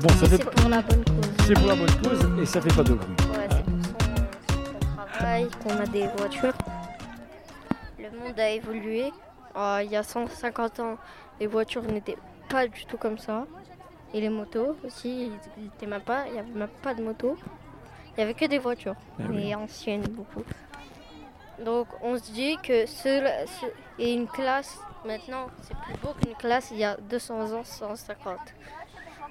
fait 0.00 0.26
c'est 0.26 0.44
pas- 0.44 0.50
pour 0.50 0.68
la 0.70 0.82
bonne 0.82 1.04
cause. 1.04 1.46
C'est 1.46 1.54
pour 1.54 1.66
la 1.68 1.74
bonne 1.74 2.02
cause 2.02 2.28
et 2.42 2.46
ça 2.46 2.60
fait 2.60 2.74
pas 2.74 2.82
de 2.82 2.94
bruit. 2.94 3.16
Ouais, 3.32 3.48
c'est 3.50 3.64
pour 3.64 3.82
son, 3.82 4.96
son 4.96 5.06
travail 5.12 5.48
qu'on 5.62 5.76
a 5.78 5.86
des 5.86 6.06
voitures. 6.16 6.54
Le 7.98 8.10
monde 8.10 8.38
a 8.38 8.50
évolué. 8.50 9.12
Euh, 9.56 9.80
il 9.84 9.90
y 9.90 9.96
a 9.96 10.02
150 10.02 10.80
ans, 10.80 10.96
les 11.40 11.46
voitures 11.46 11.82
n'étaient 11.82 12.18
pas 12.48 12.66
du 12.68 12.84
tout 12.86 12.96
comme 12.96 13.18
ça. 13.18 13.46
Et 14.14 14.20
les 14.20 14.28
motos 14.30 14.76
aussi, 14.86 15.30
même 15.86 16.00
pas, 16.00 16.26
il 16.28 16.32
n'y 16.34 16.38
avait 16.38 16.50
même 16.52 16.68
pas 16.82 16.94
de 16.94 17.02
moto. 17.02 17.36
Il 18.12 18.18
n'y 18.18 18.22
avait 18.24 18.34
que 18.34 18.46
des 18.46 18.58
voitures, 18.58 18.94
Ah 19.18 19.24
oui. 19.28 19.36
mais 19.48 19.54
anciennes 19.54 20.02
beaucoup. 20.08 20.42
Donc 21.64 21.88
on 22.02 22.16
se 22.16 22.30
dit 22.32 22.56
que 22.62 22.86
ce, 22.86 23.20
ce- 23.46 23.66
et 24.02 24.12
une 24.14 24.26
classe, 24.28 24.78
maintenant, 25.04 25.46
c'est 25.62 25.76
plus 25.76 25.94
beau 26.00 26.10
qu'une 26.20 26.34
classe 26.36 26.70
il 26.70 26.78
y 26.78 26.84
a 26.84 26.96
200 26.96 27.52
ans, 27.52 27.64
150. 27.64 28.38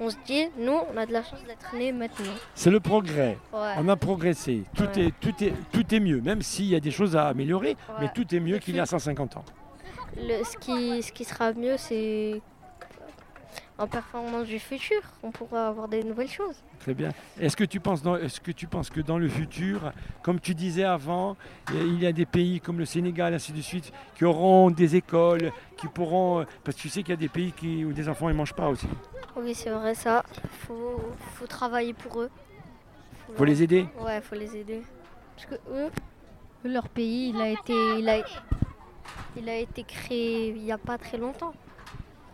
On 0.00 0.10
se 0.10 0.16
dit, 0.26 0.46
nous, 0.58 0.76
on 0.92 0.96
a 0.96 1.06
de 1.06 1.12
la 1.12 1.22
chance 1.22 1.42
d'être 1.46 1.74
nés 1.76 1.92
maintenant. 1.92 2.32
C'est 2.54 2.70
le 2.70 2.80
progrès. 2.80 3.38
Ouais. 3.52 3.74
On 3.78 3.88
a 3.88 3.96
progressé. 3.96 4.64
Tout, 4.74 4.84
Ouais. 4.96 5.06
est, 5.06 5.14
tout, 5.20 5.34
est, 5.44 5.52
tout 5.72 5.94
est 5.94 6.00
mieux, 6.00 6.20
même 6.20 6.42
s'il 6.42 6.66
y 6.66 6.74
a 6.74 6.80
des 6.80 6.90
choses 6.90 7.14
à 7.16 7.28
améliorer, 7.28 7.76
mais 8.00 8.10
tout 8.14 8.34
est 8.34 8.40
mieux 8.40 8.58
qu'il 8.58 8.74
y 8.76 8.80
a 8.80 8.84
fut- 8.86 8.90
150 8.90 9.36
ans. 9.36 9.44
Le- 10.16 10.44
ce, 10.44 10.56
qui, 10.58 11.02
ce 11.02 11.12
qui 11.12 11.24
sera 11.24 11.52
mieux, 11.52 11.76
c'est 11.76 12.40
en 13.78 13.86
performance 13.86 14.46
du 14.46 14.58
futur. 14.58 15.00
On 15.22 15.30
pourra 15.30 15.68
avoir 15.68 15.88
des 15.88 16.04
nouvelles 16.04 16.28
choses. 16.28 16.56
Très 16.80 16.94
bien. 16.94 17.10
Est-ce 17.40 17.56
que, 17.56 17.64
tu 17.64 17.80
penses 17.80 18.02
dans- 18.02 18.16
est-ce 18.16 18.40
que 18.40 18.52
tu 18.52 18.66
penses 18.66 18.88
que 18.90 19.00
dans 19.00 19.18
le 19.18 19.28
futur, 19.28 19.92
comme 20.22 20.38
tu 20.38 20.54
disais 20.54 20.84
avant, 20.84 21.36
il 21.72 22.00
y 22.00 22.06
a 22.06 22.12
des 22.12 22.26
pays 22.26 22.60
comme 22.60 22.78
le 22.78 22.84
Sénégal, 22.84 23.34
ainsi 23.34 23.52
de 23.52 23.60
suite, 23.60 23.92
qui 24.16 24.24
auront 24.24 24.70
des 24.70 24.96
écoles, 24.96 25.50
qui 25.76 25.88
pourront... 25.88 26.44
Parce 26.62 26.76
que 26.76 26.82
tu 26.82 26.88
sais 26.88 27.02
qu'il 27.02 27.10
y 27.10 27.14
a 27.14 27.20
des 27.20 27.28
pays 27.28 27.52
qui, 27.52 27.84
où 27.84 27.92
des 27.92 28.08
enfants 28.08 28.28
ne 28.28 28.34
mangent 28.34 28.54
pas 28.54 28.68
aussi. 28.68 28.86
Oui, 29.36 29.54
c'est 29.54 29.70
vrai 29.70 29.94
ça. 29.94 30.24
Faut, 30.66 31.00
faut 31.34 31.46
travailler 31.46 31.94
pour 31.94 32.20
eux. 32.20 32.30
faut 33.34 33.44
les 33.44 33.62
aider? 33.62 33.86
Ouais, 34.00 34.20
faut 34.20 34.36
les 34.36 34.56
aider. 34.56 34.82
Parce 35.34 35.46
que 35.48 35.54
eux, 35.72 35.90
eux, 36.64 36.68
leur 36.68 36.88
pays, 36.88 37.30
il 37.30 37.40
a 37.40 37.48
été, 37.48 37.74
il 37.98 38.08
a, 38.08 38.18
il 39.36 39.48
a 39.48 39.56
été 39.56 39.82
créé 39.82 40.50
il 40.50 40.62
n'y 40.62 40.70
a 40.70 40.78
pas 40.78 40.96
très 40.96 41.18
longtemps. 41.18 41.52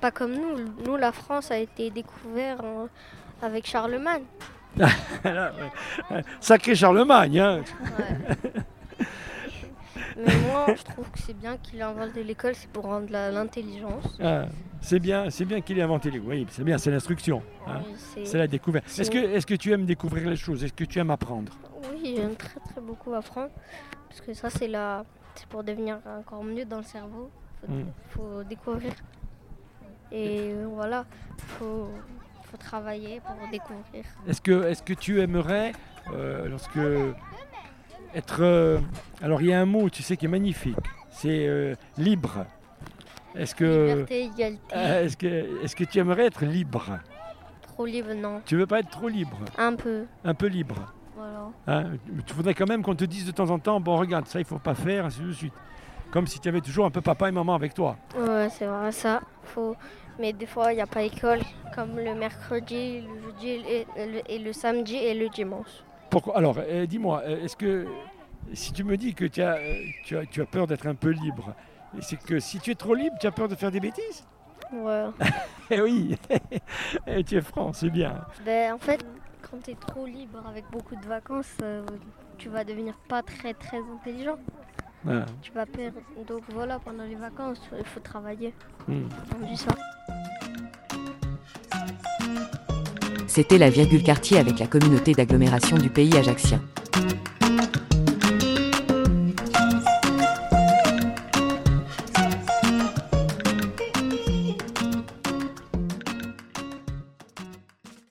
Pas 0.00 0.10
comme 0.10 0.32
nous. 0.34 0.56
Nous, 0.86 0.96
la 0.96 1.12
France 1.12 1.50
a 1.50 1.58
été 1.58 1.90
découverte 1.90 2.60
en- 2.64 2.88
avec 3.42 3.66
Charlemagne. 3.66 4.24
Sacré 6.40 6.74
Charlemagne, 6.74 7.38
hein 7.40 7.60
Ouais. 7.98 8.50
Mais 10.16 10.36
moi, 10.50 10.66
je 10.76 10.82
trouve 10.82 11.10
que 11.10 11.18
c'est 11.18 11.36
bien 11.36 11.56
qu'il 11.56 11.78
ait 11.78 11.82
inventé 11.82 12.22
l'école, 12.22 12.54
c'est 12.54 12.68
pour 12.70 12.84
rendre 12.84 13.08
l'intelligence. 13.10 14.18
Ah, 14.22 14.44
C'est 14.82 14.98
bien, 14.98 15.30
c'est 15.30 15.44
bien 15.44 15.60
qu'il 15.60 15.78
ait 15.78 15.82
inventé 15.82 16.10
les... 16.10 16.18
Oui, 16.18 16.46
c'est 16.50 16.62
bien, 16.64 16.76
c'est 16.78 16.90
l'instruction. 16.90 17.42
hein. 17.66 17.80
Oui, 17.86 18.26
c'est- 18.26 18.38
la 18.38 18.46
découverte. 18.46 18.86
Est-ce 18.98 19.10
que, 19.10 19.18
est-ce 19.18 19.46
que 19.46 19.54
tu 19.54 19.72
aimes 19.72 19.86
découvrir 19.86 20.28
les 20.28 20.36
choses? 20.36 20.62
Est-ce 20.64 20.72
que 20.74 20.84
tu 20.84 20.98
aimes 20.98 21.10
apprendre? 21.10 21.52
Oui, 21.92 22.14
j'aime 22.16 22.34
très 22.36 22.60
très 22.60 22.80
beaucoup 22.80 23.14
apprendre. 23.14 23.50
Parce 24.08 24.20
que 24.20 24.34
ça, 24.34 24.50
c'est 24.50 24.68
la... 24.68 25.04
c'est 25.34 25.46
pour 25.46 25.64
devenir 25.64 25.98
encore 26.18 26.44
mieux 26.44 26.64
dans 26.64 26.78
le 26.78 26.82
cerveau. 26.84 27.30
Faut, 27.66 27.72
Mm. 27.72 27.84
faut 28.10 28.42
découvrir. 28.44 28.92
Et 30.12 30.54
voilà, 30.74 31.04
faut, 31.38 31.88
faut 32.44 32.56
travailler 32.56 33.20
pour 33.20 33.36
découvrir. 33.50 34.04
Est-ce 34.28 34.40
que, 34.40 34.64
est-ce 34.68 34.82
que 34.82 34.92
tu 34.94 35.20
aimerais, 35.20 35.72
euh, 36.12 36.48
lorsque 36.48 36.78
être... 38.14 38.38
euh, 38.42 38.78
alors 39.22 39.40
il 39.42 39.48
y 39.48 39.52
a 39.52 39.60
un 39.60 39.66
mot, 39.66 39.88
tu 39.90 40.02
sais, 40.02 40.16
qui 40.16 40.24
est 40.26 40.28
magnifique. 40.28 40.76
C'est 41.10 41.46
euh, 41.46 41.74
libre. 41.98 42.46
Est-ce 43.36 43.54
que, 43.54 43.88
Liberté, 43.92 44.24
égalité, 44.24 44.74
est-ce 44.74 45.16
que, 45.16 45.64
est-ce 45.64 45.76
que 45.76 45.84
tu 45.84 45.98
aimerais 45.98 46.26
être 46.26 46.44
libre? 46.44 46.98
Trop 47.62 47.86
libre, 47.86 48.12
non. 48.14 48.42
Tu 48.44 48.56
veux 48.56 48.66
pas 48.66 48.80
être 48.80 48.90
trop 48.90 49.08
libre, 49.08 49.38
Un 49.56 49.74
peu, 49.76 50.04
un 50.24 50.34
peu 50.34 50.46
libre. 50.46 50.92
voilà. 51.14 51.48
Hein 51.68 51.84
tu 52.26 52.34
voudrais 52.34 52.54
quand 52.54 52.68
même 52.68 52.82
qu'on 52.82 52.96
te 52.96 53.04
dise 53.04 53.26
de 53.26 53.30
temps 53.30 53.50
en 53.50 53.58
temps, 53.60 53.78
bon 53.80 53.96
regarde, 53.96 54.26
ça 54.26 54.40
il 54.40 54.44
faut 54.44 54.58
pas 54.58 54.74
faire, 54.74 55.06
ainsi 55.06 55.20
de 55.20 55.32
suite. 55.32 55.54
Comme 56.12 56.26
si 56.26 56.40
tu 56.40 56.48
avais 56.48 56.60
toujours 56.60 56.86
un 56.86 56.90
peu 56.90 57.00
papa 57.00 57.28
et 57.28 57.32
maman 57.32 57.54
avec 57.54 57.74
toi. 57.74 57.96
Ouais, 58.16 58.48
c'est 58.50 58.66
vrai 58.66 58.92
ça. 58.92 59.20
Faut... 59.44 59.76
Mais 60.18 60.32
des 60.32 60.46
fois, 60.46 60.72
il 60.72 60.76
n'y 60.76 60.82
a 60.82 60.86
pas 60.86 61.02
école, 61.02 61.40
comme 61.74 61.96
le 61.96 62.14
mercredi, 62.14 63.00
le 63.02 63.22
jeudi 63.22 63.48
et 63.48 63.86
le, 63.96 64.20
et 64.30 64.38
le 64.38 64.52
samedi 64.52 64.96
et 64.96 65.14
le 65.14 65.28
dimanche. 65.28 65.82
Pourquoi? 66.10 66.36
Alors, 66.36 66.56
euh, 66.58 66.84
dis-moi, 66.86 67.22
euh, 67.24 67.44
est-ce 67.44 67.56
que 67.56 67.86
si 68.52 68.72
tu 68.72 68.84
me 68.84 68.96
dis 68.96 69.14
que 69.14 69.24
tu 69.24 69.40
as, 69.40 69.54
euh, 69.54 69.84
tu 70.04 70.16
as, 70.18 70.26
tu 70.26 70.42
as 70.42 70.46
peur 70.46 70.66
d'être 70.66 70.86
un 70.86 70.94
peu 70.94 71.10
libre, 71.10 71.54
c'est 72.00 72.20
que 72.20 72.38
si 72.40 72.58
tu 72.58 72.72
es 72.72 72.74
trop 72.74 72.94
libre, 72.94 73.16
tu 73.20 73.26
as 73.26 73.30
peur 73.30 73.48
de 73.48 73.54
faire 73.54 73.70
des 73.70 73.80
bêtises? 73.80 74.24
Ouais. 74.72 75.06
Eh 75.72 75.80
oui, 75.80 76.16
Eh, 77.06 77.22
tu 77.22 77.36
es 77.36 77.40
franc, 77.40 77.72
c'est 77.72 77.90
bien. 77.90 78.20
Ben, 78.44 78.74
en 78.74 78.78
fait, 78.78 79.00
quand 79.48 79.62
tu 79.62 79.70
es 79.70 79.74
trop 79.74 80.04
libre 80.04 80.42
avec 80.44 80.64
beaucoup 80.72 80.96
de 80.96 81.06
vacances, 81.06 81.56
euh, 81.62 81.86
tu 82.38 82.48
vas 82.48 82.64
devenir 82.64 82.94
pas 83.08 83.22
très 83.22 83.54
très 83.54 83.78
intelligent. 83.78 84.36
Ah, 85.08 85.24
Tu 85.42 85.52
vas 85.52 85.66
perdre. 85.66 85.98
Donc 86.28 86.42
voilà, 86.52 86.78
pendant 86.78 87.04
les 87.04 87.14
vacances, 87.14 87.60
il 87.78 87.84
faut 87.86 88.00
travailler. 88.00 88.52
hmm. 88.88 89.04
Ça. 89.56 89.74
C'était 93.26 93.58
la 93.58 93.70
virgule 93.70 94.02
quartier 94.02 94.38
avec 94.38 94.58
la 94.58 94.66
communauté 94.66 95.12
d'agglomération 95.12 95.78
du 95.78 95.88
pays 95.88 96.14
ajaxien. 96.16 96.60